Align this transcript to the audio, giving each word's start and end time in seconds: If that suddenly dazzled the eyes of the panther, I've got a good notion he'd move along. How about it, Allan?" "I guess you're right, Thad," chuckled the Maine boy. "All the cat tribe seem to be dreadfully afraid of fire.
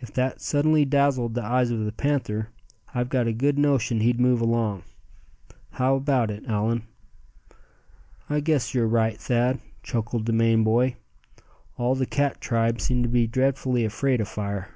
If 0.00 0.12
that 0.12 0.42
suddenly 0.42 0.84
dazzled 0.84 1.32
the 1.32 1.42
eyes 1.42 1.70
of 1.70 1.86
the 1.86 1.92
panther, 1.92 2.50
I've 2.94 3.08
got 3.08 3.26
a 3.26 3.32
good 3.32 3.58
notion 3.58 4.00
he'd 4.00 4.20
move 4.20 4.42
along. 4.42 4.82
How 5.70 5.94
about 5.96 6.30
it, 6.30 6.44
Allan?" 6.44 6.82
"I 8.28 8.40
guess 8.40 8.74
you're 8.74 8.86
right, 8.86 9.16
Thad," 9.18 9.60
chuckled 9.82 10.26
the 10.26 10.32
Maine 10.34 10.62
boy. 10.62 10.96
"All 11.78 11.94
the 11.94 12.04
cat 12.04 12.38
tribe 12.38 12.82
seem 12.82 13.02
to 13.02 13.08
be 13.08 13.26
dreadfully 13.26 13.86
afraid 13.86 14.20
of 14.20 14.28
fire. 14.28 14.74